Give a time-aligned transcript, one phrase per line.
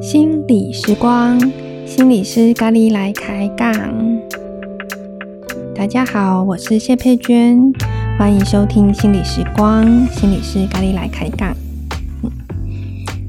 [0.00, 1.40] 心理时光，
[1.86, 3.72] 心理师咖喱来开杠。
[5.74, 7.72] 大家好，我是谢佩娟，
[8.18, 11.56] 欢迎收听心理时光，心理师咖喱来开杠。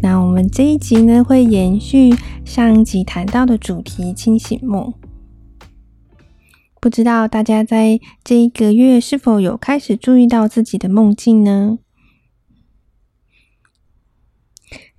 [0.01, 2.13] 那我们这一集呢，会延续
[2.43, 4.93] 上集谈到的主题——清醒梦。
[6.85, 11.79] 不知道大家在这一个月是否有开始注意到自己的梦境呢？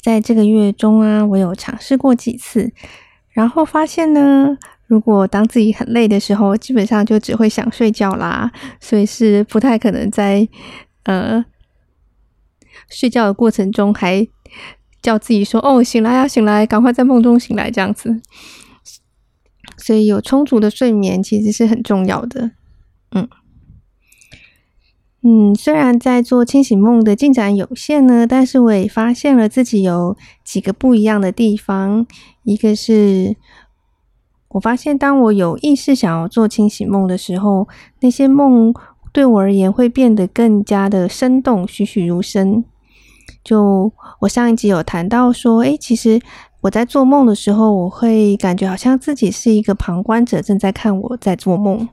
[0.02, 2.72] 在这个月中啊，我有尝试过几次，
[3.28, 8.50] 然后发现呢，如果当自己很累的时候，基本上就只会想睡觉啦，
[8.80, 10.48] 所以是不太可能在
[11.04, 11.44] 呃
[12.90, 14.26] 睡觉的过程中还
[15.00, 18.20] 叫自己说：“哦，醒来呀，醒来，赶快在梦中醒来。”这样子。
[19.86, 22.50] 所以有充足的睡眠其实是很重要的，
[23.12, 23.28] 嗯。
[25.22, 32.04] 嗯，虽然在做清醒梦的进展有限呢，但是我也发现了自己有几个不一样的地方。
[32.42, 33.36] 一个是，
[34.48, 37.68] 我发现当我有意识想要做清醒梦的时候，
[38.00, 38.74] 那些梦
[39.12, 42.64] 对我而言会变得更加的生动，栩栩如生。
[43.44, 46.20] 就我上一集有谈到说，诶，其实
[46.66, 51.88] 我在做梦的时候，我会感觉好像自己是一个旁观者，正在看我在做梦。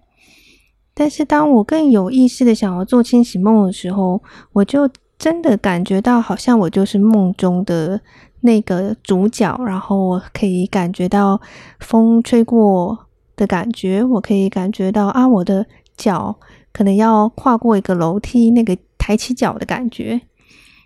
[0.95, 8.01] 但是，当我更有意识的想要做清醒梦的时候，我就真的感觉到，好像我就是梦中的
[8.41, 11.39] 那个主角，然后我可以感觉到
[11.79, 12.97] 风吹过
[13.35, 15.63] 的感觉，我可以感觉到啊，我的
[15.95, 16.35] 脚
[16.71, 20.19] 可能要跨过一个楼梯，那个抬起脚的感觉，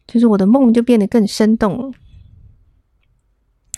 [0.06, 1.92] 就是我的梦就变得更生动了，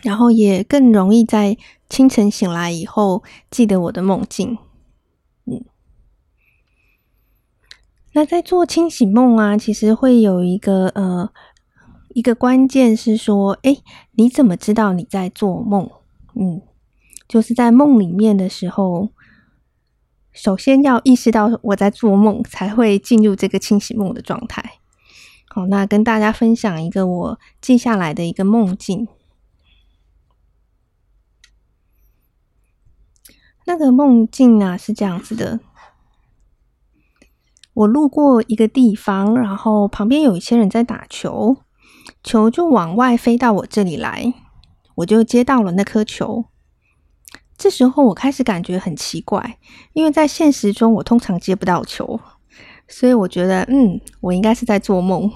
[0.03, 1.57] 然后也更容易在
[1.89, 4.57] 清晨醒来以后记得我的梦境。
[5.45, 5.63] 嗯
[8.13, 11.29] 那在做清醒梦啊，其实会有一个呃
[12.09, 13.83] 一个关键是说，诶，
[14.13, 15.89] 你怎么知道你在做梦？
[16.33, 16.61] 嗯，
[17.27, 19.09] 就是在梦里面的时候，
[20.31, 24.79] 首先要意识到我在做梦，才会进入这个清醒梦的状态。
[25.47, 29.07] 好，那跟大家分享一个我记下来的一个梦境。
[33.69, 35.59] 那个梦境啊是这样子的。
[37.75, 41.57] 我路过一个地方，然后旁边有一些人在打球，
[42.23, 44.33] 球就往外飞到我这里来，
[44.95, 46.45] 我就接到了那颗球。
[47.59, 49.59] 这时候我开始感觉很奇怪，
[49.93, 52.19] 因为在现实中我通常接不到球，
[52.87, 55.31] 所以我觉得，嗯，我应该是在做梦。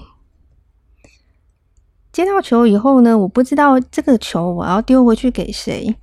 [2.10, 5.94] 接到球以后呢，我不知道这个球我要丢回去给谁，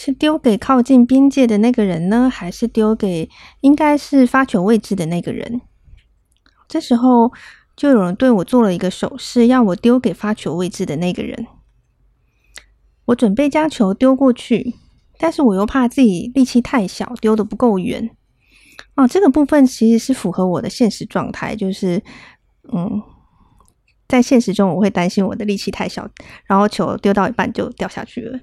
[0.00, 3.28] 是丢给靠近边界的那个人呢，还是丢给
[3.62, 5.60] 应该是发球位置的那个人？
[6.68, 7.32] 这时候，
[7.74, 11.48] 就有人对我做了一个手势，要我丢给发球位置的那个人。
[13.06, 14.76] 我准备将球丢过去，
[15.18, 18.08] 但是我又怕自己力气太小，丢得不够远。
[18.94, 22.00] 哦，这个部分其实是符合我的现实状态，就是，
[22.72, 23.02] 嗯，
[24.08, 26.08] 在现实中我会担心我的力气太小，
[26.46, 28.40] 然后球丢到一半就掉下去了。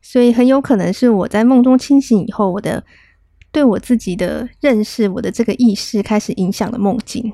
[0.00, 2.82] 所以很有可能是我在梦中清醒以后，我的
[3.50, 7.32] 对我自己的认识，我的这个意识开始影响了梦境。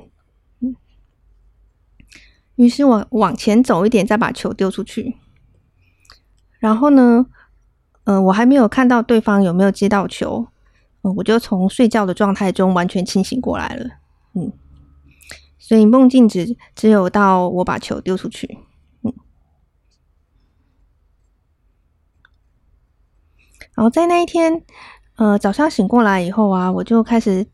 [2.55, 5.15] 于是我往前走一点，再把球丢出去。
[6.59, 7.25] 然后呢，
[8.03, 10.45] 呃，我还没有看到对方有没有接到球，
[11.03, 13.85] 呃，我就从睡觉的状态中完全清醒过来了。
[14.33, 14.51] 嗯，
[15.69, 18.57] 所以梦境只只有到我把球丢出去。
[23.75, 24.63] 然后在那一天，
[25.17, 27.45] 呃，早上醒过来以后啊，我就开始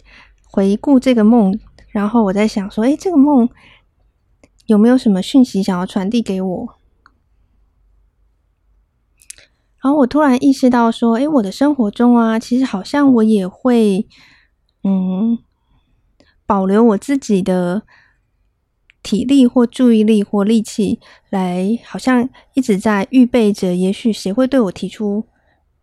[0.49, 1.59] 回顾这个梦，
[1.89, 3.49] 然后我在想说，哎，这个梦。
[4.67, 6.79] 有没有什么讯息想要传递给我？
[9.83, 14.07] 然后我突然意识到说，哎，我的生活中啊，其实好像我也会，
[14.85, 15.37] 嗯，
[16.45, 17.83] 保留我自己的
[19.05, 20.99] 体力或注意力或力气，
[21.29, 25.23] 来好像一直在预备着，也许谁会对我提出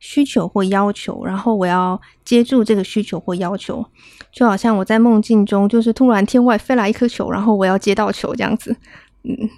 [0.00, 3.86] 需求或要求，然后我要接住这个需求或要求，
[4.32, 8.76] 就好像我在梦境中，就是突然天外飞来一颗球，然后我要接到球这样子，
[9.22, 9.48] 嗯，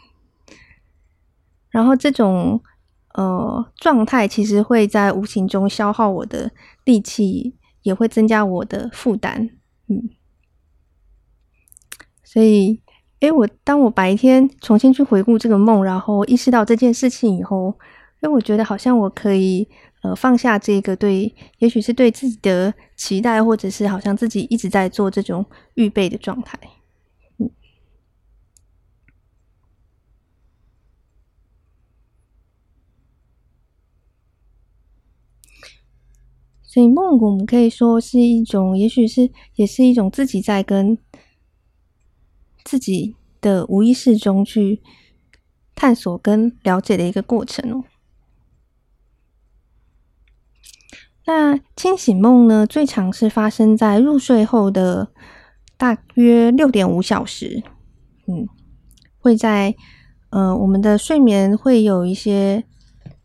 [1.71, 2.61] 然后这种
[3.15, 6.53] 呃状态其实会在无形中消耗我的
[6.85, 9.49] 力气，也会增加我的负担，
[9.89, 10.11] 嗯，
[12.23, 12.83] 所以，
[13.25, 17.75] 诶，我当我白天重新去回顾这个梦，然后意识到这件事情以后，
[18.21, 19.67] 诶，我觉得好像我可以。
[20.05, 26.59] 呃放下这个对，也许是对自己的期待，或者是好像自己一直在做这种预备的状态。
[36.63, 40.99] 所以梦，我们可以说是一种，也许是也是一种自己在跟
[42.65, 44.83] 自己的无意识中去。
[45.77, 47.83] 探索跟了解的一个过程哦。
[51.27, 55.11] 那清醒梦呢，最常是发生在入睡后的
[55.77, 57.65] 大约六点五小时。
[58.29, 58.47] 嗯，
[59.19, 59.75] 会在
[60.31, 62.63] 呃我们的睡眠会有一些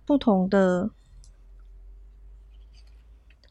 [0.04, 0.90] 不同的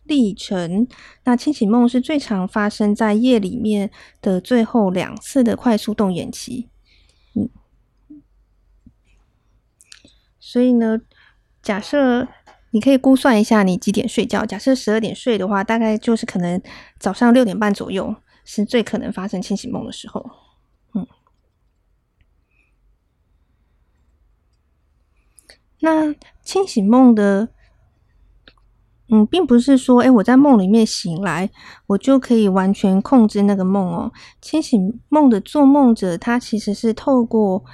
[0.08, 0.88] 历程。
[1.22, 6.68] 那清醒梦是最常发生在夜里面的最后两次的快速动眼期。
[7.34, 7.48] 嗯
[10.40, 10.98] 所以呢，
[11.60, 12.26] 假设
[12.70, 14.46] 你可以估算一下你几点睡觉。
[14.46, 16.60] 假设十二点睡的话，大概就是可能
[16.98, 18.16] 早上六点半左右
[18.46, 20.24] 是最可能发生清醒梦的时候。
[20.94, 21.06] 嗯，
[25.80, 27.50] 那清醒梦的，
[29.08, 31.50] 嗯，并不是说，诶，我在梦里面醒来，
[31.86, 34.12] 我就可以完全控制那个梦哦。
[34.40, 37.64] 清醒梦的做梦者，他其实是透过。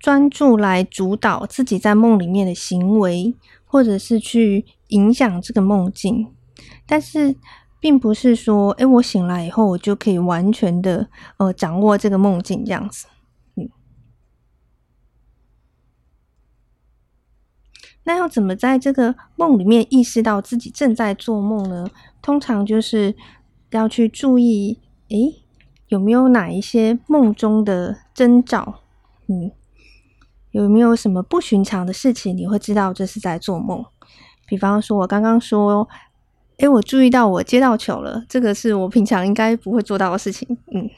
[0.00, 3.34] 专注来主导自己在梦里面的行为，
[3.64, 6.30] 或者是去影响这个梦境，
[6.84, 7.34] 但是
[7.80, 11.08] 并不是说，哎，我醒来以后我就可以完全的
[11.38, 13.06] 呃掌握这个梦境这样子。
[13.56, 13.66] 嗯，
[18.04, 21.90] 那要怎么在这个梦里面意识到自己正在做梦呢？
[22.22, 23.14] 通常就是
[23.70, 24.78] 要去注意，
[25.10, 25.16] 哎，
[25.88, 28.80] 有没有哪一些梦中的征兆？
[29.26, 29.50] 嗯。
[30.50, 32.36] 有没有什么不寻常的事情？
[32.36, 33.84] 你会知道这是在做梦。
[34.46, 35.88] 比方说，我刚刚说，
[36.58, 40.46] 诶，我注意到我接到球了，这个是我平常应该不会做到的事情。
[40.72, 40.88] 嗯，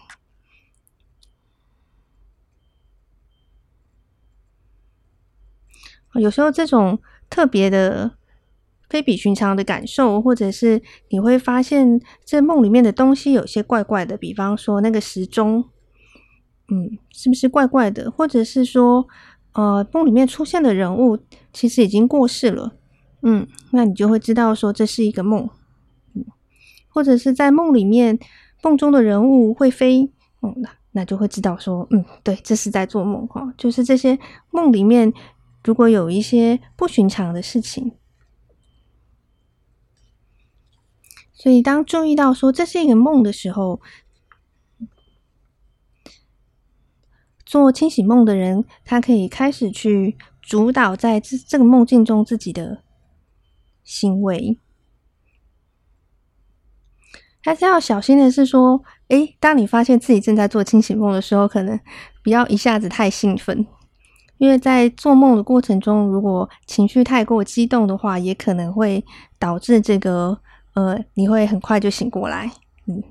[6.19, 6.99] 有时候这种
[7.29, 8.13] 特别的、
[8.89, 10.81] 非比寻常的感受，或者是
[11.11, 14.17] 你会发现这梦里面的东西有些怪怪的。
[14.17, 15.65] 比方说，那个时钟，
[16.69, 18.11] 嗯，是不是怪怪的？
[18.11, 19.07] 或者是说，
[19.53, 21.19] 呃，梦里面出现的人物
[21.53, 22.73] 其实已经过世了，
[23.23, 25.49] 嗯，那你就会知道说这是一个梦，
[26.15, 26.25] 嗯，
[26.89, 28.19] 或者是在梦里面
[28.63, 30.11] 梦中的人物会飞，
[30.43, 34.19] 嗯，那那就会知道说，嗯，对，这是在做梦哈，就是这些
[34.51, 35.13] 梦里面
[35.67, 37.97] 如果有一些不寻常的事情，
[41.35, 43.81] 所以当注意到说这是一个梦的时候。
[47.45, 52.83] 做清醒梦的人，他可以开始去主导在这这个梦境中自己的
[53.85, 54.59] 行为。
[57.45, 61.79] 但是要小心的是说，诶，当你发现自己正在做清醒梦的时候，可能
[62.25, 63.65] 不要一下子太兴奋，
[64.39, 69.05] 因为在做梦的过程中，如果情绪太过激动的话，也可能会
[69.39, 70.39] 导致这个
[70.75, 72.51] 呃，你会很快就醒过来，
[72.87, 73.03] 嗯。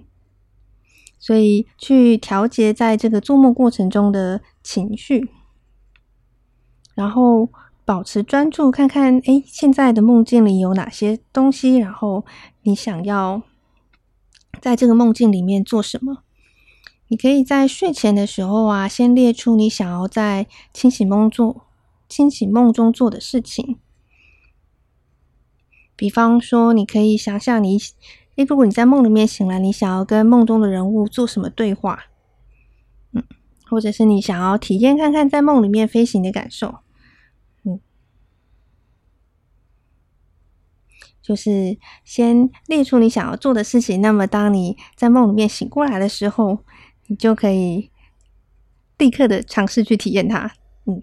[1.17, 5.27] 所以，去调节在这个做梦过程中的情绪，
[6.93, 7.49] 然后
[7.83, 12.23] 保持专注，看看诶，现在的梦境里有哪些东西，然后
[12.61, 13.41] 你想要
[14.61, 16.24] 在这个梦境里面做什么？
[17.07, 21.65] 你可以在睡前的时候啊，先列出你想要在清醒梦做、
[22.09, 23.79] 清醒梦中做的事情。
[25.95, 27.77] 比方说，你可以想象你。
[28.35, 32.07] 诶，如果你在梦里面醒来，你想要跟梦中的人物做什么对话？
[33.13, 33.23] 嗯，
[33.69, 36.79] 或者是你想要体验看看在梦里面飞行的感受？
[37.63, 37.79] 嗯，
[41.21, 44.01] 就是先列出你想要做的事情。
[44.01, 46.59] 那么，当你在梦里面醒过来的时候，
[47.07, 47.91] 你就可以
[48.97, 50.53] 立刻的尝试去体验它。
[50.85, 51.01] 嗯，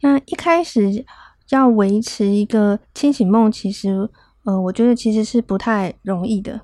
[0.00, 1.04] 那一开始。
[1.48, 4.08] 要维持一个清醒梦，其实，
[4.44, 6.62] 呃，我觉得其实是不太容易的。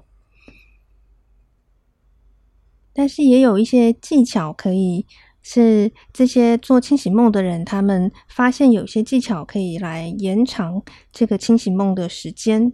[2.95, 5.05] 但是也有一些技巧，可以
[5.43, 10.83] 是这些做清醒梦的人，他们发现有些技巧可以来延长
[11.13, 12.73] 这个清醒梦的时间。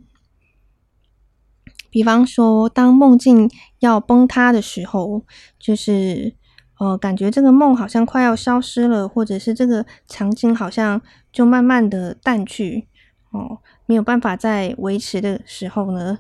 [1.94, 3.48] 比方说，当梦境
[3.78, 5.22] 要崩塌的时候，
[5.60, 6.34] 就是。
[6.80, 11.00] 呃，感觉这个梦好像快要消失了，或者是这个场景好像
[11.32, 12.88] 就慢慢的淡去，
[13.30, 16.18] 哦，没有办法再维持的时候呢，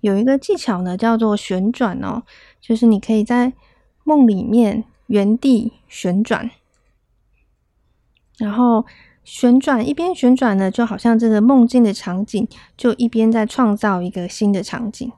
[0.00, 2.24] 有一个技巧呢，叫做旋转哦，
[2.60, 3.52] 就是你可以在
[4.02, 6.50] 梦里面原地旋转，
[8.36, 8.84] 然后
[9.32, 15.12] 旋转，一边旋转呢，就好像这个梦境的场景，就一边在创造一个新的场景。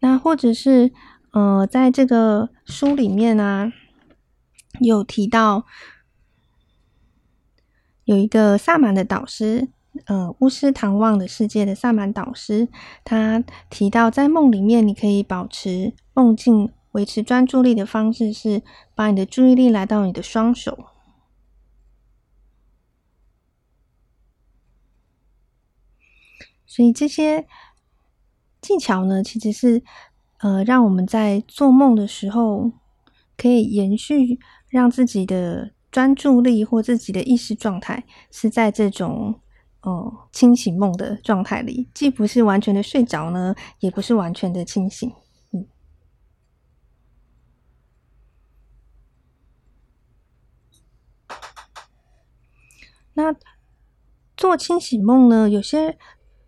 [0.00, 0.92] 那或者是，
[1.30, 3.72] 呃，在这个书里面啊，
[4.80, 5.64] 有提到
[8.04, 9.70] 有一个萨满的导师，
[10.04, 12.68] 呃，巫师唐望的世界的萨满导师，
[13.02, 18.62] 他提到在梦里面，你可以保持梦境、维持专注力的方式是
[18.94, 20.86] 把你的注意力来到你的双手，
[26.66, 27.46] 所以这些。
[28.62, 29.82] 技巧呢，其实是
[30.38, 32.70] 呃，让我们在做梦的时候
[33.36, 39.40] 可以延续，让自己的专注力或自己的意识状态是在这种
[39.80, 45.12] 呃清醒梦的状态里，既不是完全的睡着呢，也不是完全的清醒。
[45.50, 45.66] 嗯，
[53.14, 53.34] 那
[54.36, 55.96] 做清醒梦呢，有些。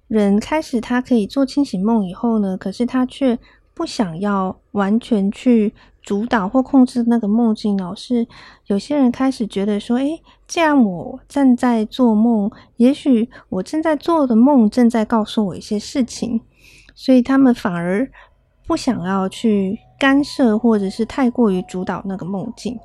[0.06, 3.38] 人开始，他可以做清醒梦以后呢，可是他却
[3.72, 7.76] 不想要完全去主导或控制那个梦境。
[7.78, 8.28] 老是
[8.66, 16.42] 有些人开始觉得说：“诶，既然我正在做梦，也许我正在做的梦正在告诉我一些事情，
[16.94, 18.08] 所以他们反而
[18.66, 22.78] 不想要去干涉，或者是太过于主导那个梦境。”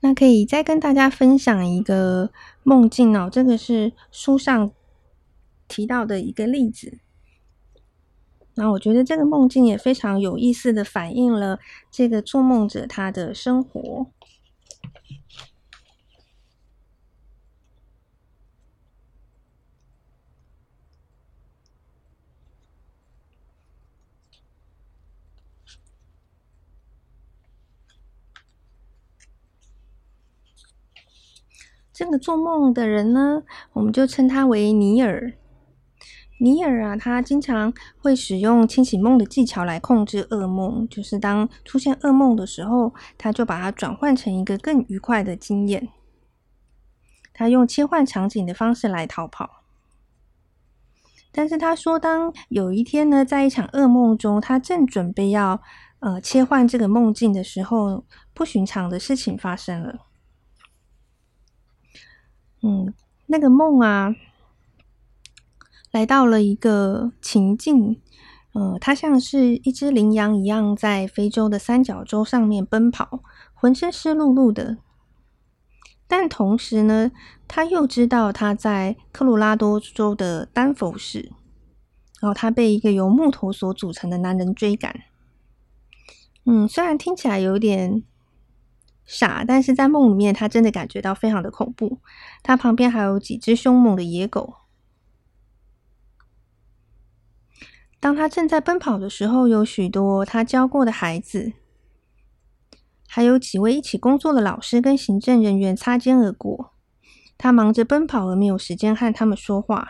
[0.00, 2.30] 那可以再跟大家分享一个
[2.62, 4.72] 梦境哦，这个是书上
[5.68, 6.98] 提到的一个例子。
[8.54, 11.58] 那我觉得这个梦境也非常有意思的反映了
[11.90, 14.06] 这个做梦者他的生活。
[32.00, 33.42] 这个做梦的人呢，
[33.74, 35.34] 我们就称他为尼尔。
[36.40, 45.90] 尼尔啊，他经常会使用清醒梦的技巧来控制噩梦，就是当出现噩梦的时候，他就把它转换成一个更愉快的经验。
[47.34, 49.62] 他用切换场景的方式来逃跑。
[51.30, 55.60] 但是他说，当有一天呢，在一场噩梦中，他正准备要
[55.98, 60.06] 呃切换这个梦境的时候，不寻常的事情发生了。
[62.62, 62.92] 嗯，
[63.26, 64.14] 那个梦啊，
[65.90, 67.98] 来到了一个情境，
[68.52, 73.20] 呃，它像是一只羚羊一样，在非洲的三角洲上面奔跑，
[73.54, 74.76] 浑身湿漉漉的。
[76.06, 77.12] 但同时呢，
[77.48, 81.32] 他又知道他在科罗拉多州的丹佛市，
[82.20, 85.00] 然后他被一个由木头所组成的男人追赶。
[86.44, 88.02] 嗯，虽然听起来有点。
[89.12, 91.98] 傻，但是在梦里面，他真的感觉到非常的恐怖。
[92.44, 94.54] 他旁边还有几只凶猛的野狗。
[97.98, 101.54] 当他正在奔跑的时候，有许多他教过的孩子，
[103.08, 106.74] 还有几位一起工作的老师跟行政人员擦肩而过。
[107.36, 109.88] 他忙着奔跑，而没有时间和他们说话。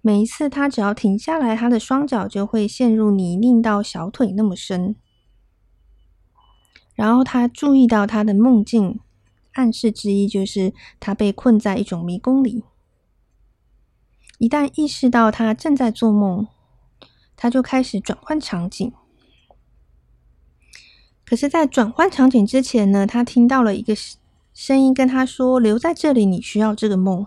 [0.00, 4.94] 每一次他只要停下来，他的双脚就会陷入泥泞到小腿那么深。
[6.94, 9.00] 然后他注意到他的梦境
[9.52, 12.64] 暗示之一，就是他被困在一种迷宫里。
[14.38, 16.46] 一旦意识到他正在做梦，
[17.36, 18.92] 他就开始转换场景。
[21.24, 23.94] 可是，在转换场景之前呢，他听到了一个
[24.52, 27.26] 声音跟他说：“留在这里，你需要这个梦。”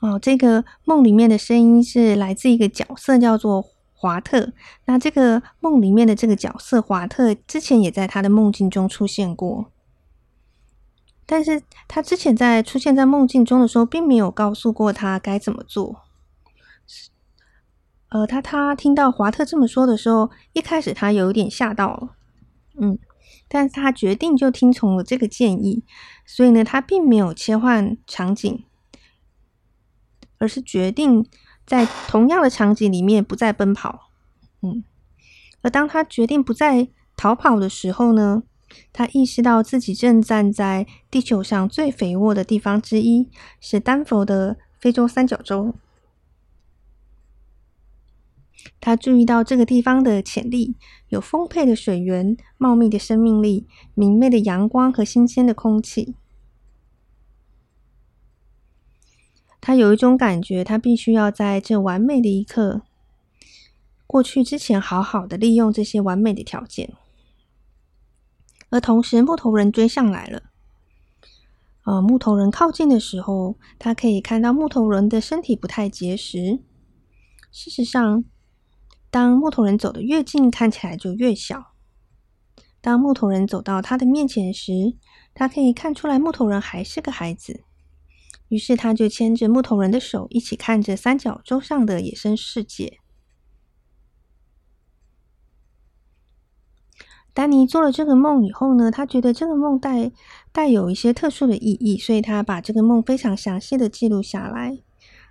[0.00, 3.73] 哦，这个梦里面的声音是来自一个角色，叫做。
[4.04, 4.52] 华特，
[4.84, 9.72] 那这个梦里面的这个角色华特，之前也在他的梦境中出现过，
[11.24, 16.02] 但是他之前在出现在梦境中的时候，并没有告诉过他该怎么做。
[18.10, 22.10] 呃，他他听到华特这么说的时候，一开始他有点吓到了，
[22.78, 22.98] 嗯，
[23.48, 25.82] 但是他决定就听从了这个建议，
[26.26, 28.64] 所以呢，他并没有切换场景，
[30.36, 31.26] 而是决定。
[31.66, 34.10] 在同样的场景里面不再奔跑，
[34.62, 34.84] 嗯，
[35.62, 38.42] 而当他决定不再逃跑的时候呢，
[38.92, 43.28] 他意识到自己正站在地球上最肥沃的地方之一，
[43.60, 45.74] 是丹佛的非洲三角洲。
[48.80, 50.76] 他注意到这个地方的潜力，
[51.08, 56.14] 有丰沛的水源、茂密的生命力、明媚的阳光和新鲜的空气。
[59.66, 62.82] 他有一种感觉，他必须要在这完美的一刻
[64.06, 66.92] 过去之前，好好的利用这些完美的条件。
[68.68, 70.42] 而同时，木头人追上来了。
[71.84, 76.60] 呃，木头人靠近的时候，他可以看到木头人的身体不太结实。
[77.50, 78.22] 事实上，
[79.10, 81.72] 当木头人走得越近，看起来就越小。
[82.82, 84.98] 当木头人走到他的面前时，
[85.32, 87.64] 他可以看出来木头人还是个孩子。
[88.48, 92.98] 于是，他就牵着木头人的手，一起看着三角洲上的野生世界。
[97.32, 100.12] 丹尼做了这个梦以后呢，他觉得这个梦带
[100.52, 104.78] 带有一些特殊的意义，所以他把这个梦非常详细的记录下来。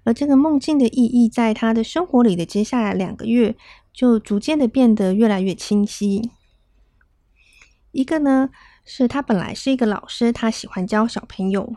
[0.03, 3.55] 而这个梦境的意义，在他的生活里的接下来两个月，
[3.93, 6.31] 就逐渐的变得越来越清晰。
[7.91, 8.49] 一个呢，
[8.83, 11.73] 是他本来是一个老师，他喜欢教小朋友。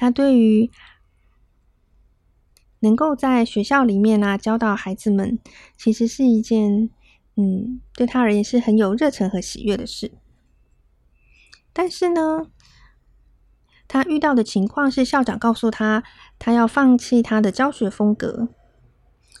[0.00, 0.70] 他对于
[2.78, 5.40] 能够在学校里面啊教导孩子们，
[5.76, 6.88] 其实是一件
[7.34, 10.12] 嗯，对他而言是很有热忱和喜悦的事。
[11.72, 12.46] 但是呢，
[13.88, 16.04] 他遇到的情况是，校长告诉他，
[16.38, 18.50] 他要放弃他的教学风格，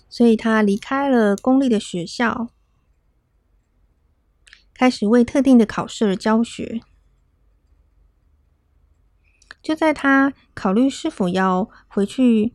[0.08, 2.48] 所以他离开了公立的学校，
[4.74, 6.80] 开始为特定的考试而教学。
[9.68, 12.54] 就在他考虑是否要回去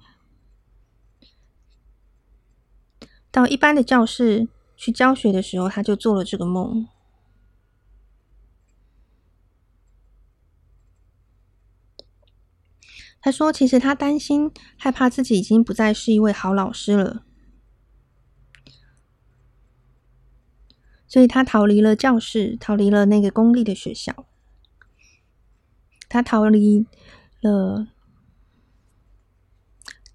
[3.30, 6.88] 到一般的教室去教学的时候，他就做了这个梦。
[13.22, 17.24] 他说：“其实他担心、害怕自己已经不再是一位好老师了，
[21.08, 24.26] 所以他逃离了教室，逃离了那个公立的学校。
[26.14, 26.86] 他逃离
[27.42, 27.88] 了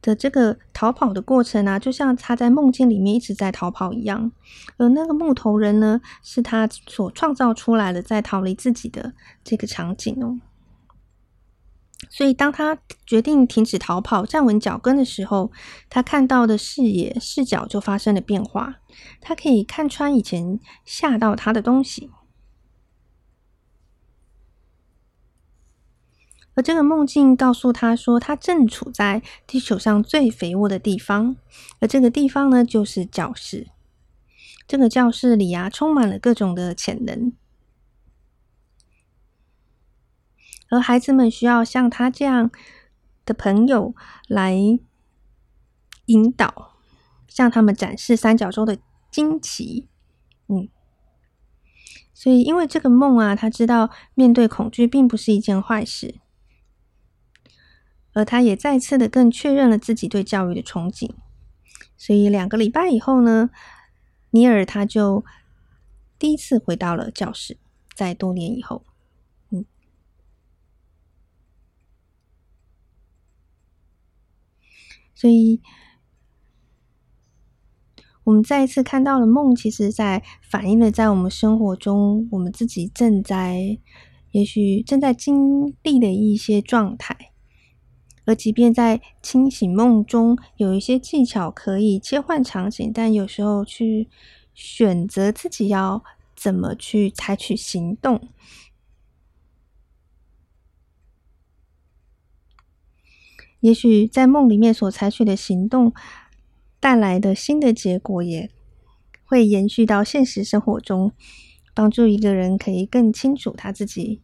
[0.00, 4.30] 的这个逃跑的过程啊，就像他在梦境里面一直在逃跑一样。
[4.76, 10.38] 而那个木头人呢，是他所创造出来的，在逃离自己的这个场景哦。”
[12.08, 15.50] 所以，当他决定停止逃跑、站稳脚跟的时候，
[15.90, 18.76] 他看到的视野视角就发生了变化。
[19.20, 22.08] 他可以看穿以前吓到他的东西，
[26.58, 31.36] 而这个梦境告诉他说，他正处在地球上最肥沃的地方，
[31.78, 33.68] 而这个地方呢，就是教室。
[34.66, 37.32] 这个教室里啊，充满了各种的潜能。
[40.68, 42.50] 而孩子们需要像他这样
[43.24, 43.94] 的朋友
[44.26, 44.58] 来
[46.06, 46.72] 引导，
[47.28, 48.76] 向他们展示三角洲的
[49.12, 49.86] 惊奇。
[50.48, 50.68] 嗯，
[52.12, 56.16] 所以因为这个梦啊，他知道面对恐惧并不是一件坏事，
[58.18, 61.08] 而他也再次的更确认了自己对教育的憧憬。
[61.96, 63.50] 所以两个礼拜以后呢，
[64.30, 65.24] 尼尔他就
[66.18, 67.58] 第一次回到了教室，
[67.94, 68.82] 在多年以后。
[69.50, 69.64] 嗯
[75.14, 75.60] 所以，
[78.24, 83.78] 我们再一次看到了梦，其实在反映了在我们生活中，我们自己正在，
[84.32, 87.27] 也许正在经历的一些状态。
[88.28, 94.06] 而即便在清醒梦中，有一些技巧可以切换场景，但有时候去
[94.52, 96.04] 选择自己要
[96.36, 98.28] 怎么去采取行动。
[103.60, 105.94] 也许在梦里面所采取的行动
[106.78, 108.50] 带来的新的结果，也
[109.24, 111.12] 会延续到现实生活中，
[111.72, 114.20] 帮助一个人可以更清楚他自己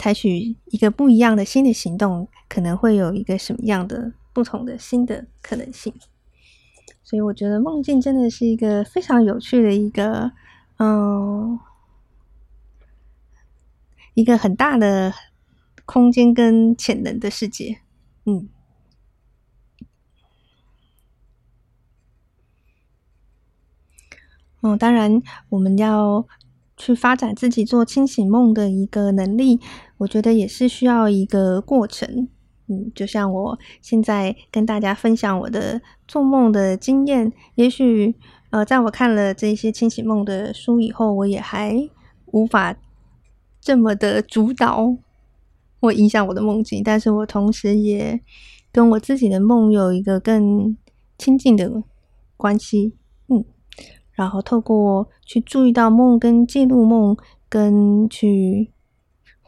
[0.00, 5.92] 采取一个不一样的新的行动，可能会有一个什么样的不同的新的可能性。
[7.02, 10.32] 所以，我觉得梦境真的是一个非常有趣的一个，
[10.78, 11.60] 嗯，
[14.14, 15.12] 一个很大的。
[15.86, 17.80] 空间跟潜能的世界，
[18.24, 18.48] 嗯，
[24.60, 26.24] 哦，当然，我们要
[26.76, 29.58] 去发展自己做清醒梦的一个能力，
[30.00, 32.28] 我觉得也是需要一个过程。
[32.66, 38.14] 嗯，就像我现在跟大家分享我的做梦的经验，也许
[38.50, 41.88] 呃，在我看了这些清醒梦的书以后，我也还
[42.26, 42.76] 无法
[43.60, 44.96] 这么的主导。
[45.82, 48.20] 或影响我的梦境，但是我同时也
[48.70, 50.76] 跟我自己的梦有一个更
[51.16, 51.82] 亲近的
[52.36, 52.92] 关系，
[53.28, 53.42] 嗯，
[54.12, 57.16] 然后透过去注意到梦跟记录梦
[57.48, 58.70] 跟去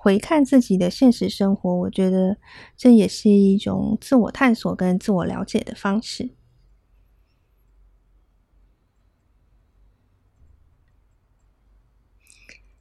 [0.02, 2.36] 回看自己的现实生活，我觉得
[2.76, 6.30] 这也是一种自我探索跟自我了解的方式。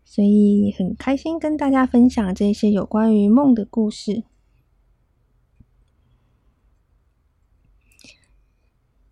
[0.04, 4.24] 所以很开心跟大家分享这些有关于梦的故事，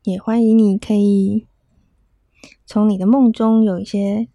[0.01, 1.45] 也欢迎你可以
[2.65, 4.27] 从你的梦中有一些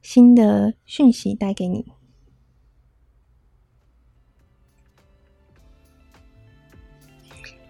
[0.00, 1.93] 新的讯息带给你。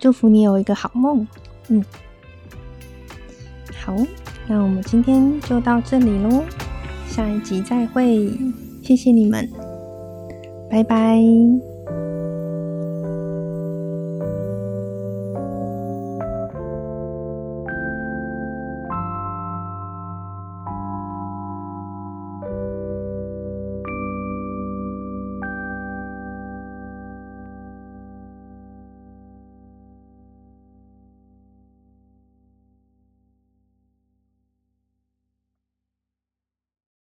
[0.04, 1.26] 祝福你有一个好梦，
[1.68, 1.82] 嗯，
[3.82, 3.96] 好，
[4.46, 6.44] 那我们今天就到这里喽，
[7.08, 8.30] 下一集再会，
[8.82, 9.50] 谢谢你们，
[10.70, 11.22] 拜拜。